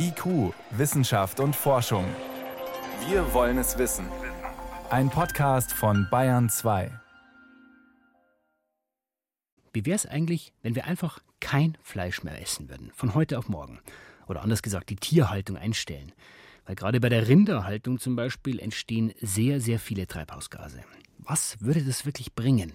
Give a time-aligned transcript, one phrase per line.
[0.00, 2.04] IQ, Wissenschaft und Forschung.
[3.08, 4.06] Wir wollen es wissen.
[4.90, 6.92] Ein Podcast von Bayern 2.
[9.72, 13.48] Wie wäre es eigentlich, wenn wir einfach kein Fleisch mehr essen würden, von heute auf
[13.48, 13.80] morgen?
[14.28, 16.12] Oder anders gesagt, die Tierhaltung einstellen.
[16.64, 20.84] Weil gerade bei der Rinderhaltung zum Beispiel entstehen sehr, sehr viele Treibhausgase.
[21.18, 22.72] Was würde das wirklich bringen?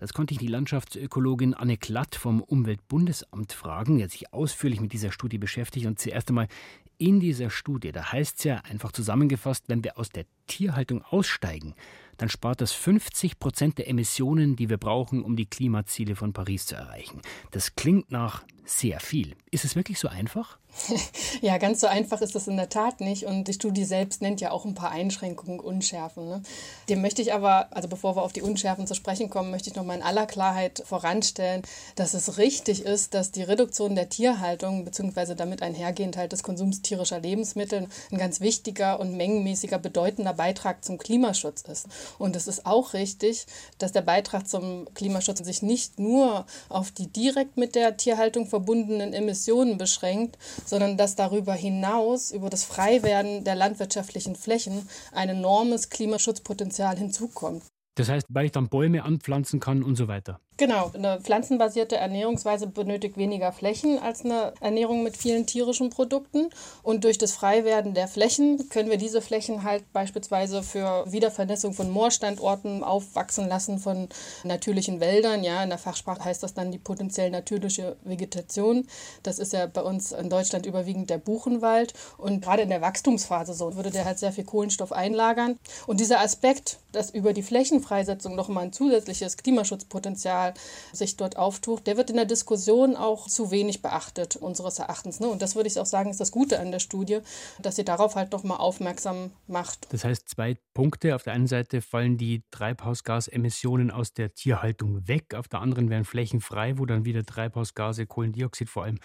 [0.00, 3.98] Das konnte ich die Landschaftsökologin Anne Klatt vom Umweltbundesamt fragen.
[3.98, 6.48] Die hat sich ausführlich mit dieser Studie beschäftigt und zuerst einmal
[6.96, 11.74] in dieser Studie, da heißt es ja einfach zusammengefasst, wenn wir aus der Tierhaltung aussteigen,
[12.16, 16.66] dann spart das 50 Prozent der Emissionen, die wir brauchen, um die Klimaziele von Paris
[16.66, 17.20] zu erreichen.
[17.50, 19.36] Das klingt nach sehr viel.
[19.50, 20.58] Ist es wirklich so einfach?
[21.40, 23.24] Ja, ganz so einfach ist das in der Tat nicht.
[23.24, 26.28] Und die Studie selbst nennt ja auch ein paar Einschränkungen, Unschärfen.
[26.28, 26.42] Ne?
[26.88, 29.76] Dem möchte ich aber, also bevor wir auf die Unschärfen zu sprechen kommen, möchte ich
[29.76, 31.62] noch mal in aller Klarheit voranstellen,
[31.94, 35.34] dass es richtig ist, dass die Reduktion der Tierhaltung bzw.
[35.34, 40.98] damit einhergehend halt des Konsums tierischer Lebensmittel ein ganz wichtiger und mengenmäßiger bedeutender Beitrag zum
[40.98, 41.88] Klimaschutz ist.
[42.18, 43.46] Und es ist auch richtig,
[43.78, 49.14] dass der Beitrag zum Klimaschutz sich nicht nur auf die direkt mit der Tierhaltung verbundenen
[49.14, 56.98] Emissionen beschränkt, sondern dass darüber hinaus, über das Freiwerden der landwirtschaftlichen Flächen, ein enormes Klimaschutzpotenzial
[56.98, 57.62] hinzukommt.
[57.94, 60.40] Das heißt, weil ich dann Bäume anpflanzen kann und so weiter.
[60.60, 66.50] Genau, eine pflanzenbasierte Ernährungsweise benötigt weniger Flächen als eine Ernährung mit vielen tierischen Produkten.
[66.82, 71.88] Und durch das Freiwerden der Flächen können wir diese Flächen halt beispielsweise für Wiedervernässung von
[71.88, 74.10] Moorstandorten aufwachsen lassen von
[74.44, 75.44] natürlichen Wäldern.
[75.44, 78.86] Ja, in der Fachsprache heißt das dann die potenziell natürliche Vegetation.
[79.22, 81.94] Das ist ja bei uns in Deutschland überwiegend der Buchenwald.
[82.18, 85.58] Und gerade in der Wachstumsphase so würde der halt sehr viel Kohlenstoff einlagern.
[85.86, 90.49] Und dieser Aspekt, dass über die Flächenfreisetzung nochmal ein zusätzliches Klimaschutzpotenzial
[90.92, 95.20] sich dort auftut, der wird in der Diskussion auch zu wenig beachtet, unseres Erachtens.
[95.20, 95.28] Ne?
[95.28, 97.20] Und das würde ich auch sagen, ist das Gute an der Studie,
[97.60, 99.92] dass sie darauf halt nochmal aufmerksam macht.
[99.92, 101.14] Das heißt, zwei Punkte.
[101.14, 106.04] Auf der einen Seite fallen die Treibhausgasemissionen aus der Tierhaltung weg, auf der anderen werden
[106.04, 108.98] Flächen frei, wo dann wieder Treibhausgase, Kohlendioxid vor allem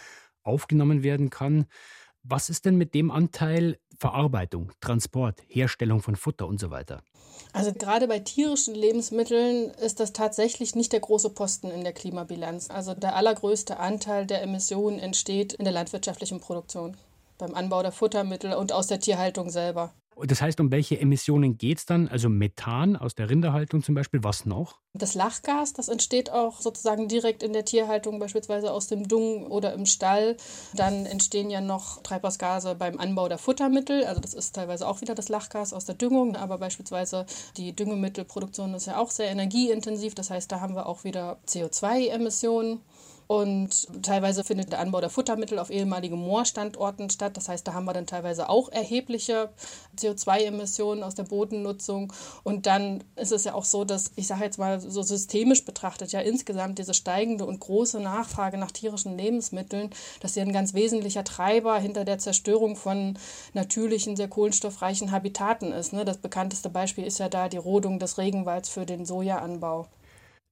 [0.44, 1.66] aufgenommen werden kann.
[2.28, 7.04] Was ist denn mit dem Anteil Verarbeitung, Transport, Herstellung von Futter und so weiter?
[7.54, 12.72] Also gerade bei tierischen Lebensmitteln ist das tatsächlich nicht der große Posten in der Klimabilanz.
[12.72, 16.98] Also der allergrößte Anteil der Emissionen entsteht in der landwirtschaftlichen Produktion,
[17.38, 19.94] beim Anbau der Futtermittel und aus der Tierhaltung selber.
[20.24, 22.08] Das heißt, um welche Emissionen geht es dann?
[22.08, 24.80] Also Methan aus der Rinderhaltung zum Beispiel, was noch?
[24.94, 29.74] Das Lachgas, das entsteht auch sozusagen direkt in der Tierhaltung, beispielsweise aus dem Dung oder
[29.74, 30.38] im Stall.
[30.74, 34.06] Dann entstehen ja noch Treibhausgase beim Anbau der Futtermittel.
[34.06, 36.38] Also das ist teilweise auch wieder das Lachgas aus der Düngung.
[36.38, 37.26] Aber beispielsweise
[37.58, 40.16] die Düngemittelproduktion ist ja auch sehr energieintensiv.
[40.16, 42.80] Das heißt, da haben wir auch wieder CO2-Emissionen.
[43.28, 47.38] Und teilweise findet der Anbau der Futtermittel auf ehemaligen Moorstandorten statt.
[47.38, 49.50] Das heißt, da haben wir dann teilweise auch erhebliche
[49.98, 52.14] CO2-Emissionen aus der Bodennutzung.
[52.44, 56.12] Und dann ist es ja auch so, dass, ich sage jetzt mal so systemisch betrachtet,
[56.12, 61.24] ja insgesamt diese steigende und große Nachfrage nach tierischen Lebensmitteln, dass sie ein ganz wesentlicher
[61.24, 63.18] Treiber hinter der Zerstörung von
[63.54, 65.94] natürlichen, sehr kohlenstoffreichen Habitaten ist.
[65.94, 66.06] Ne?
[66.06, 69.88] Das bekannteste Beispiel ist ja da die Rodung des Regenwalds für den Sojaanbau.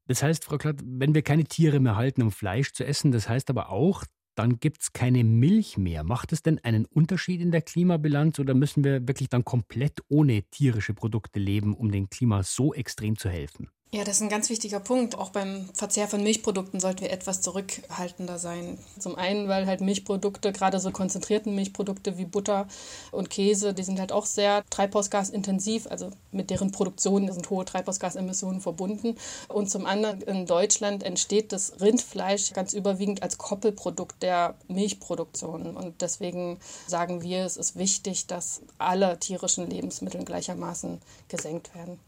[0.07, 3.29] Das heißt, Frau Klatt, wenn wir keine Tiere mehr halten, um Fleisch zu essen, das
[3.29, 4.03] heißt aber auch,
[4.35, 6.03] dann gibt es keine Milch mehr.
[6.03, 10.43] Macht es denn einen Unterschied in der Klimabilanz oder müssen wir wirklich dann komplett ohne
[10.43, 13.69] tierische Produkte leben, um dem Klima so extrem zu helfen?
[13.93, 15.13] Ja, das ist ein ganz wichtiger Punkt.
[15.19, 18.79] Auch beim Verzehr von Milchprodukten sollten wir etwas zurückhaltender sein.
[18.97, 22.67] Zum einen, weil halt Milchprodukte, gerade so konzentrierten Milchprodukte wie Butter
[23.11, 25.85] und Käse, die sind halt auch sehr treibhausgasintensiv.
[25.85, 29.15] Also mit deren Produktion sind hohe Treibhausgasemissionen verbunden.
[29.47, 35.77] Und zum anderen, in Deutschland entsteht das Rindfleisch ganz überwiegend als Koppelprodukt der Milchproduktion.
[35.77, 41.99] Und deswegen sagen wir, es ist wichtig, dass alle tierischen Lebensmittel gleichermaßen gesenkt werden.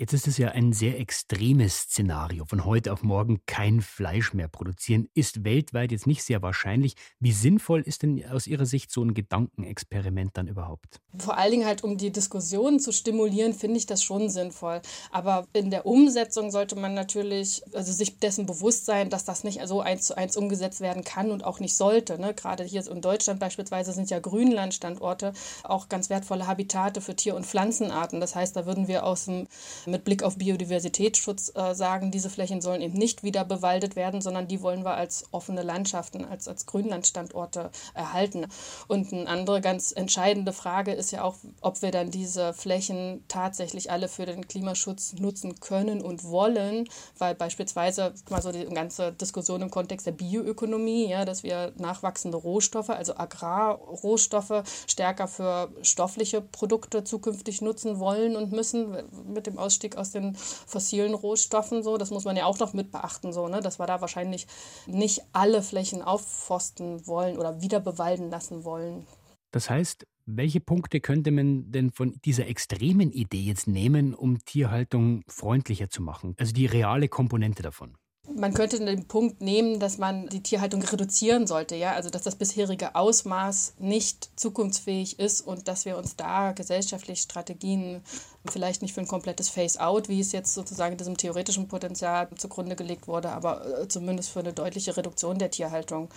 [0.00, 2.44] Jetzt ist es ja ein sehr extremes Szenario.
[2.44, 6.94] Von heute auf morgen kein Fleisch mehr produzieren ist weltweit jetzt nicht sehr wahrscheinlich.
[7.18, 11.00] Wie sinnvoll ist denn aus Ihrer Sicht so ein Gedankenexperiment dann überhaupt?
[11.16, 14.82] Vor allen Dingen halt, um die Diskussion zu stimulieren, finde ich das schon sinnvoll.
[15.10, 19.60] Aber in der Umsetzung sollte man natürlich also sich dessen bewusst sein, dass das nicht
[19.66, 22.20] so eins zu eins umgesetzt werden kann und auch nicht sollte.
[22.20, 22.34] Ne?
[22.34, 25.32] Gerade hier in Deutschland beispielsweise sind ja Grünlandstandorte
[25.64, 28.20] auch ganz wertvolle Habitate für Tier- und Pflanzenarten.
[28.20, 29.48] Das heißt, da würden wir aus dem
[29.90, 34.48] mit Blick auf Biodiversitätsschutz äh, sagen, diese Flächen sollen eben nicht wieder bewaldet werden, sondern
[34.48, 38.46] die wollen wir als offene Landschaften, als, als Grünlandstandorte erhalten.
[38.86, 43.90] Und eine andere ganz entscheidende Frage ist ja auch, ob wir dann diese Flächen tatsächlich
[43.90, 46.88] alle für den Klimaschutz nutzen können und wollen,
[47.18, 52.36] weil beispielsweise mal so die ganze Diskussion im Kontext der Bioökonomie, ja, dass wir nachwachsende
[52.36, 58.96] Rohstoffe, also Agrarrohstoffe, stärker für stoffliche Produkte zukünftig nutzen wollen und müssen
[59.26, 61.96] mit dem Ausstieg aus den fossilen Rohstoffen so.
[61.96, 63.60] Das muss man ja auch noch mit beachten, so, ne?
[63.60, 64.46] dass wir da wahrscheinlich
[64.86, 69.06] nicht alle Flächen aufforsten wollen oder wieder bewalden lassen wollen.
[69.50, 75.22] Das heißt, welche Punkte könnte man denn von dieser extremen Idee jetzt nehmen, um Tierhaltung
[75.26, 76.34] freundlicher zu machen?
[76.38, 77.96] Also die reale Komponente davon.
[78.34, 82.36] Man könnte den Punkt nehmen, dass man die Tierhaltung reduzieren sollte, ja, also dass das
[82.36, 88.02] bisherige Ausmaß nicht zukunftsfähig ist und dass wir uns da gesellschaftlich Strategien
[88.46, 93.08] vielleicht nicht für ein komplettes Face-out, wie es jetzt sozusagen diesem theoretischen Potenzial zugrunde gelegt
[93.08, 96.08] wurde, aber äh, zumindest für eine deutliche Reduktion der Tierhaltung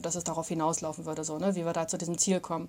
[0.00, 2.68] dass es darauf hinauslaufen würde, so, ne, wie wir da zu diesem Ziel kommen.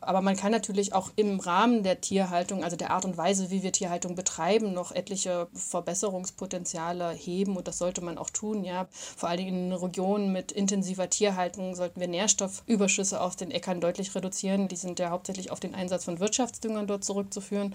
[0.00, 3.62] Aber man kann natürlich auch im Rahmen der Tierhaltung, also der Art und Weise, wie
[3.62, 8.64] wir Tierhaltung betreiben, noch etliche Verbesserungspotenziale heben und das sollte man auch tun.
[8.64, 8.86] Ja.
[9.16, 14.14] Vor allen Dingen in Regionen mit intensiver Tierhaltung sollten wir Nährstoffüberschüsse aus den Äckern deutlich
[14.14, 14.68] reduzieren.
[14.68, 17.74] Die sind ja hauptsächlich auf den Einsatz von Wirtschaftsdüngern dort zurückzuführen.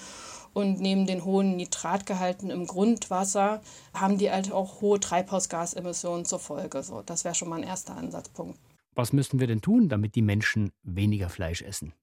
[0.53, 3.61] Und neben den hohen Nitratgehalten im Grundwasser
[3.94, 6.83] haben die halt auch hohe Treibhausgasemissionen zur Folge.
[6.83, 8.57] So, das wäre schon mal ein erster Ansatzpunkt.
[8.95, 11.93] Was müssten wir denn tun, damit die Menschen weniger Fleisch essen?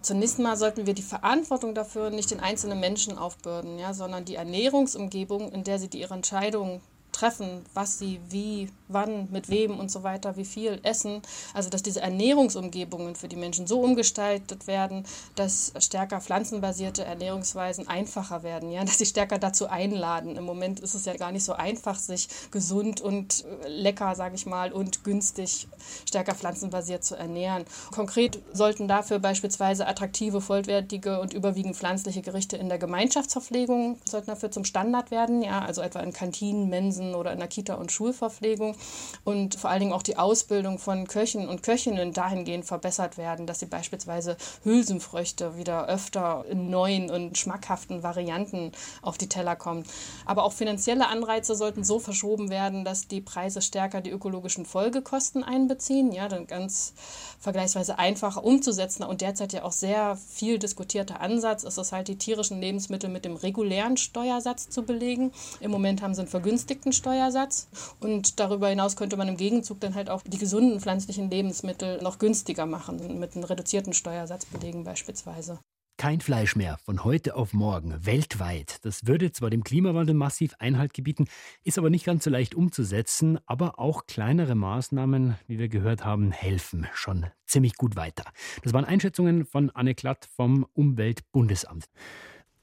[0.00, 4.34] Zunächst mal sollten wir die Verantwortung dafür nicht den einzelnen Menschen aufbürden, ja, sondern die
[4.34, 6.80] Ernährungsumgebung, in der sie die ihre Entscheidungen
[7.12, 11.22] treffen, was sie wie, wann, mit wem und so weiter, wie viel essen.
[11.54, 15.04] Also dass diese Ernährungsumgebungen für die Menschen so umgestaltet werden,
[15.34, 20.36] dass stärker pflanzenbasierte Ernährungsweisen einfacher werden, ja, dass sie stärker dazu einladen.
[20.36, 24.46] Im Moment ist es ja gar nicht so einfach, sich gesund und lecker, sage ich
[24.46, 25.68] mal, und günstig
[26.08, 27.64] stärker pflanzenbasiert zu ernähren.
[27.90, 34.50] Konkret sollten dafür beispielsweise attraktive, vollwertige und überwiegend pflanzliche Gerichte in der Gemeinschaftsverpflegung sollten dafür
[34.50, 38.76] zum Standard werden, ja, also etwa in Kantinen, Mensen, oder in der Kita- und Schulverpflegung
[39.24, 43.60] und vor allen Dingen auch die Ausbildung von Köchen und Köchinnen dahingehend verbessert werden, dass
[43.60, 49.84] sie beispielsweise Hülsenfrüchte wieder öfter in neuen und schmackhaften Varianten auf die Teller kommen.
[50.26, 55.44] Aber auch finanzielle Anreize sollten so verschoben werden, dass die Preise stärker die ökologischen Folgekosten
[55.44, 56.12] einbeziehen.
[56.12, 56.94] Ja, dann ganz
[57.38, 62.16] vergleichsweise einfacher umzusetzen und derzeit ja auch sehr viel diskutierter Ansatz ist es halt, die
[62.16, 65.32] tierischen Lebensmittel mit dem regulären Steuersatz zu belegen.
[65.60, 67.68] Im Moment haben sie einen vergünstigten Steuersatz.
[68.00, 72.18] Und darüber hinaus könnte man im Gegenzug dann halt auch die gesunden pflanzlichen Lebensmittel noch
[72.18, 75.58] günstiger machen, mit einem reduzierten Steuersatz belegen beispielsweise.
[75.98, 78.84] Kein Fleisch mehr von heute auf morgen weltweit.
[78.84, 81.26] Das würde zwar dem Klimawandel massiv Einhalt gebieten,
[81.62, 83.38] ist aber nicht ganz so leicht umzusetzen.
[83.46, 88.24] Aber auch kleinere Maßnahmen, wie wir gehört haben, helfen schon ziemlich gut weiter.
[88.64, 91.86] Das waren Einschätzungen von Anne Klatt vom Umweltbundesamt.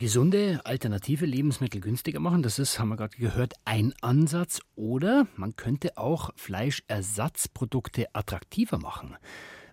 [0.02, 4.62] Gesunde alternative Lebensmittel günstiger machen, das ist, haben wir gerade gehört, ein Ansatz.
[4.76, 9.18] Oder man könnte auch Fleischersatzprodukte attraktiver machen.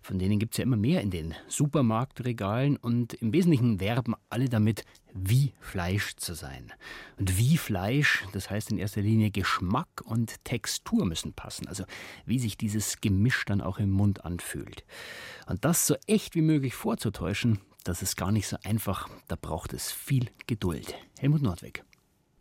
[0.02, 4.49] Von denen gibt es ja immer mehr in den Supermarktregalen und im Wesentlichen werben alle
[4.49, 4.84] damit,
[5.14, 6.73] wie Fleisch zu sein.
[7.19, 11.84] Und wie Fleisch, das heißt in erster Linie Geschmack und Textur müssen passen, also
[12.25, 14.84] wie sich dieses Gemisch dann auch im Mund anfühlt.
[15.46, 19.08] Und das so echt wie möglich vorzutäuschen, das ist gar nicht so einfach.
[19.28, 20.94] Da braucht es viel Geduld.
[21.18, 21.84] Helmut Nordweg.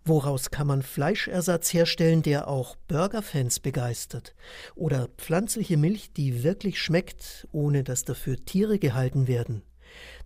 [0.08, 4.36] Woraus kann man Fleischersatz herstellen, der auch Burgerfans begeistert?
[4.76, 9.64] Oder pflanzliche Milch, die wirklich schmeckt, ohne dass dafür Tiere gehalten werden?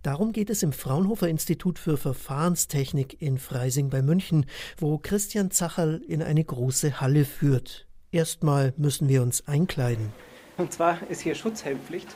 [0.02, 6.02] Darum geht es im Fraunhofer Institut für Verfahrenstechnik in Freising bei München, wo Christian Zacherl
[6.06, 7.86] in eine große Halle führt.
[8.12, 10.12] Erstmal müssen wir uns einkleiden.
[10.58, 12.08] Und zwar ist hier Schutzhelmpflicht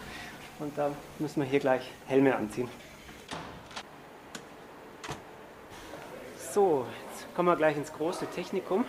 [0.59, 2.69] und da müssen wir hier gleich Helme anziehen.
[6.55, 8.85] So, jetzt kommen wir gleich ins große Technikum,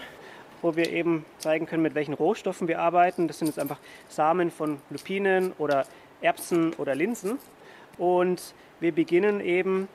[0.62, 3.28] wo wir eben zeigen können, mit welchen Rohstoffen wir arbeiten.
[3.28, 5.88] Das sind jetzt einfach Samen von Lupinen oder
[6.22, 7.40] Erbsen oder Linsen.
[7.98, 9.88] Und wir beginnen eben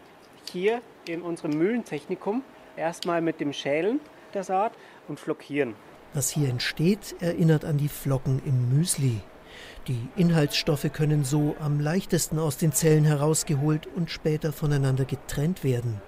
[0.50, 2.42] hier in unserem Mühlentechnikum
[2.76, 4.00] erstmal mit dem Schälen
[4.34, 4.72] der Saat
[5.06, 5.76] und Flockieren.
[6.12, 9.20] Was hier entsteht, erinnert an die Flocken im Müsli.
[9.86, 16.02] Die Inhaltsstoffe können so am leichtesten aus den Zellen herausgeholt und später voneinander getrennt werden.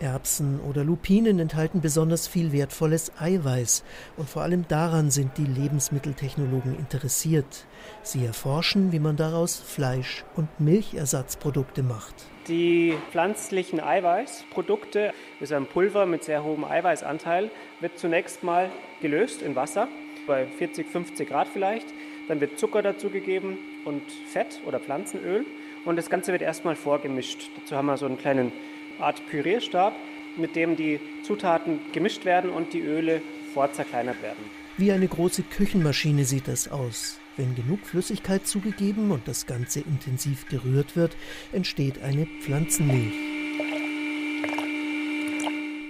[0.00, 3.84] Erbsen oder Lupinen enthalten besonders viel wertvolles Eiweiß
[4.16, 7.66] und vor allem daran sind die Lebensmitteltechnologen interessiert.
[8.02, 12.14] Sie erforschen, wie man daraus Fleisch- und Milchersatzprodukte macht.
[12.48, 17.50] Die pflanzlichen Eiweißprodukte ist ein Pulver mit sehr hohem Eiweißanteil,
[17.80, 19.88] wird zunächst mal gelöst in Wasser,
[20.26, 21.86] bei 40, 50 Grad vielleicht.
[22.28, 25.46] Dann wird Zucker dazugegeben und Fett oder Pflanzenöl.
[25.84, 27.50] Und das Ganze wird erstmal vorgemischt.
[27.56, 28.52] Dazu haben wir so einen kleinen
[28.98, 29.94] Art Pürierstab,
[30.36, 33.22] mit dem die Zutaten gemischt werden und die Öle
[33.54, 34.44] vorzerkleinert werden.
[34.76, 37.18] Wie eine große Küchenmaschine sieht das aus.
[37.36, 41.16] Wenn genug Flüssigkeit zugegeben und das Ganze intensiv gerührt wird,
[41.52, 43.14] entsteht eine Pflanzenmilch.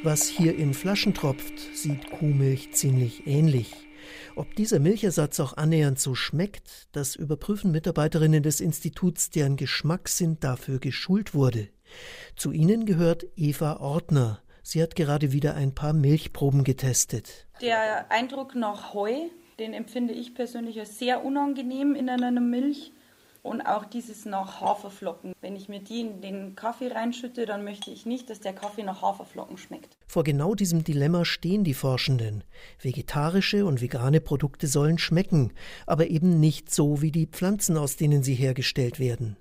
[0.02, 3.72] Was hier in Flaschen tropft, sieht Kuhmilch ziemlich ähnlich.
[4.36, 10.78] Ob dieser Milchersatz auch annähernd so schmeckt, das überprüfen Mitarbeiterinnen des Instituts, deren Geschmackssinn dafür
[10.78, 11.68] geschult wurde.
[12.36, 14.40] Zu ihnen gehört Eva Ortner.
[14.62, 17.46] Sie hat gerade wieder ein paar Milchproben getestet.
[17.60, 22.92] Der Eindruck nach Heu den empfinde ich persönlich als sehr unangenehm in einer Milch.
[23.42, 25.32] Und auch dieses nach Haferflocken.
[25.40, 28.82] Wenn ich mir die in den Kaffee reinschütte, dann möchte ich nicht, dass der Kaffee
[28.82, 29.96] nach Haferflocken schmeckt.
[30.08, 32.42] Vor genau diesem Dilemma stehen die Forschenden.
[32.80, 35.52] Vegetarische und vegane Produkte sollen schmecken,
[35.86, 39.36] aber eben nicht so wie die Pflanzen, aus denen sie hergestellt werden.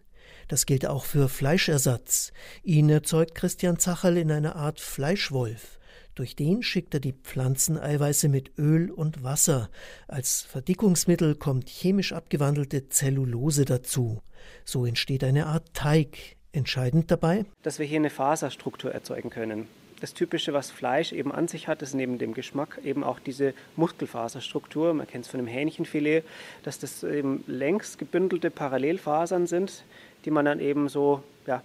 [0.48, 2.32] Das gilt auch für Fleischersatz.
[2.64, 5.80] Ihn erzeugt Christian Zacherl in einer Art Fleischwolf.
[6.16, 9.70] Durch den schickt er die Pflanzeneiweiße mit Öl und Wasser.
[10.08, 14.22] Als Verdickungsmittel kommt chemisch abgewandelte Zellulose dazu.
[14.64, 16.38] So entsteht eine Art Teig.
[16.54, 19.68] Entscheidend dabei, dass wir hier eine Faserstruktur erzeugen können.
[20.02, 23.54] Das Typische, was Fleisch eben an sich hat, ist neben dem Geschmack eben auch diese
[23.78, 24.94] Muskelfaserstruktur.
[24.94, 26.24] Man kennt es von dem Hähnchenfilet,
[26.64, 29.84] dass das eben längs gebündelte Parallelfasern sind,
[30.26, 31.62] die man dann eben so ja,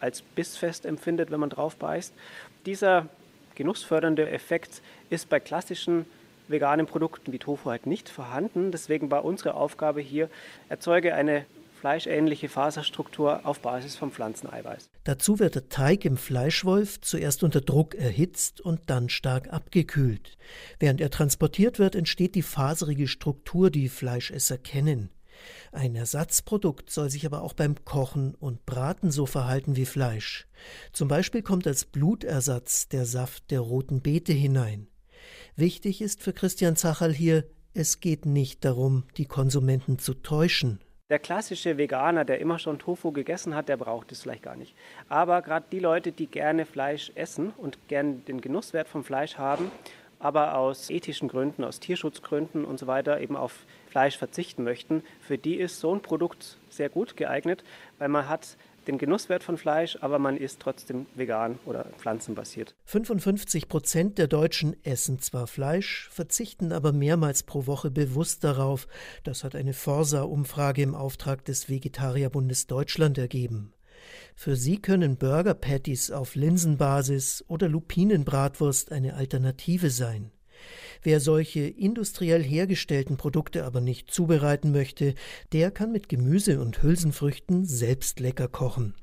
[0.00, 2.14] als bissfest empfindet, wenn man drauf beißt.
[2.64, 3.08] Dieser
[3.54, 6.06] genussfördernde Effekt ist bei klassischen
[6.48, 8.72] veganen Produkten wie Tofu halt nicht vorhanden.
[8.72, 10.28] Deswegen war unsere Aufgabe hier,
[10.68, 11.44] erzeuge eine
[11.84, 14.88] fleischähnliche Faserstruktur auf Basis von Pflanzeneiweiß.
[15.04, 20.38] Dazu wird der Teig im Fleischwolf zuerst unter Druck erhitzt und dann stark abgekühlt.
[20.78, 25.10] Während er transportiert wird, entsteht die faserige Struktur, die Fleischesser kennen.
[25.72, 30.46] Ein Ersatzprodukt soll sich aber auch beim Kochen und Braten so verhalten wie Fleisch.
[30.94, 34.86] Zum Beispiel kommt als Blutersatz der Saft der roten Beete hinein.
[35.54, 40.80] Wichtig ist für Christian Zacherl hier, es geht nicht darum, die Konsumenten zu täuschen.
[41.14, 44.74] Der klassische Veganer, der immer schon Tofu gegessen hat, der braucht es vielleicht gar nicht.
[45.08, 49.70] Aber gerade die Leute, die gerne Fleisch essen und gerne den Genusswert vom Fleisch haben,
[50.18, 55.38] aber aus ethischen Gründen, aus Tierschutzgründen und so weiter eben auf Fleisch verzichten möchten, für
[55.38, 57.62] die ist so ein Produkt sehr gut geeignet,
[58.00, 62.74] weil man hat den Genusswert von Fleisch, aber man ist trotzdem vegan oder pflanzenbasiert.
[62.84, 68.86] 55 Prozent der Deutschen essen zwar Fleisch, verzichten aber mehrmals pro Woche bewusst darauf.
[69.22, 73.72] Das hat eine Forsa-Umfrage im Auftrag des Vegetarierbundes Deutschland ergeben.
[74.34, 80.30] Für sie können Burger Patties auf Linsenbasis oder Lupinenbratwurst eine Alternative sein.
[81.04, 85.14] Wer solche industriell hergestellten Produkte aber nicht zubereiten möchte,
[85.52, 88.94] der kann mit Gemüse und Hülsenfrüchten selbst lecker kochen.